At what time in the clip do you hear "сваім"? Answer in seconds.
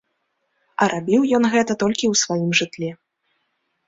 2.21-2.49